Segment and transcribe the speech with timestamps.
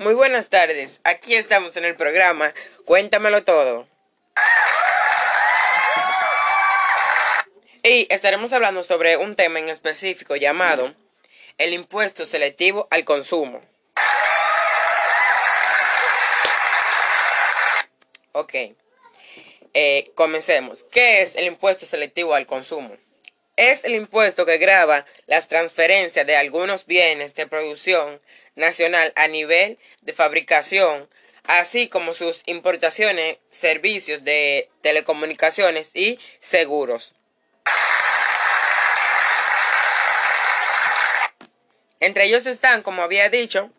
[0.00, 2.54] Muy buenas tardes, aquí estamos en el programa
[2.86, 3.86] Cuéntamelo todo.
[7.82, 10.94] Y estaremos hablando sobre un tema en específico llamado
[11.58, 13.60] el impuesto selectivo al consumo.
[18.32, 18.54] Ok,
[19.74, 20.82] eh, comencemos.
[20.84, 22.96] ¿Qué es el impuesto selectivo al consumo?
[23.60, 28.18] Es el impuesto que grava las transferencias de algunos bienes de producción
[28.54, 31.10] nacional a nivel de fabricación,
[31.44, 37.12] así como sus importaciones, servicios de telecomunicaciones y seguros.
[42.00, 43.70] Entre ellos están, como había dicho,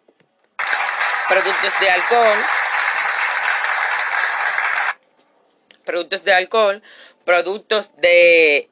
[1.27, 2.37] productos de alcohol,
[5.83, 6.83] productos de alcohol,
[7.25, 8.69] productos de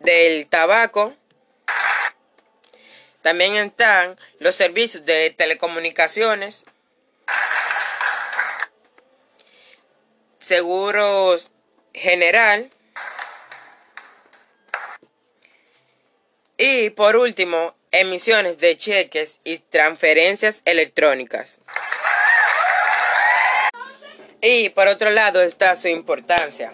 [0.00, 1.14] del tabaco.
[3.22, 6.64] También están los servicios de telecomunicaciones,
[10.40, 11.50] seguros
[11.92, 12.70] general
[16.56, 21.60] y por último emisiones de cheques y transferencias electrónicas.
[24.40, 26.72] Y por otro lado está su importancia.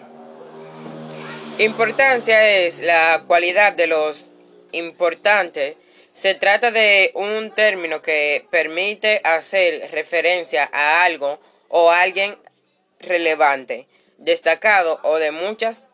[1.59, 4.27] Importancia es la cualidad de los
[4.73, 5.75] importantes.
[6.13, 12.37] Se trata de un término que permite hacer referencia a algo o alguien
[12.99, 13.87] relevante,
[14.19, 15.87] destacado o de muchas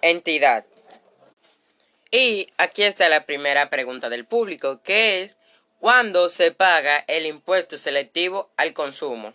[0.00, 0.64] entidades.
[2.10, 5.36] Y aquí está la primera pregunta del público, que es
[5.78, 9.34] ¿cuándo se paga el impuesto selectivo al consumo?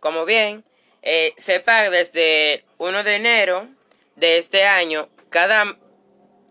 [0.00, 0.64] Como bien,
[1.02, 3.68] eh, se paga desde 1 de enero
[4.16, 5.76] de este año cada,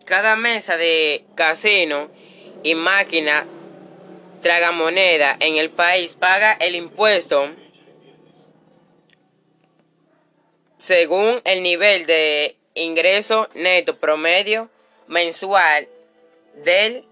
[0.04, 2.10] cada mesa de casino
[2.62, 3.46] y máquina
[4.42, 7.50] tragamoneda en el país paga el impuesto
[10.78, 14.70] según el nivel de ingreso neto promedio
[15.08, 15.88] mensual
[16.64, 17.04] del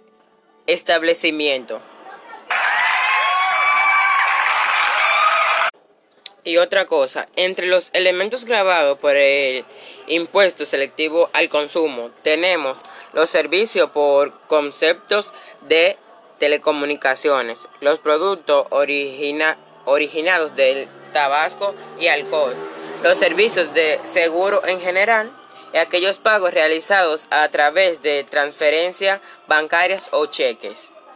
[0.66, 1.80] establecimiento.
[6.46, 9.64] Y otra cosa, entre los elementos grabados por el
[10.06, 12.78] impuesto selectivo al consumo tenemos
[13.14, 15.96] los servicios por conceptos de
[16.38, 22.54] telecomunicaciones, los productos originados del tabasco y alcohol,
[23.02, 25.32] los servicios de seguro en general,
[25.74, 30.92] y aquellos pagos realizados a través de transferencias bancarias o cheques.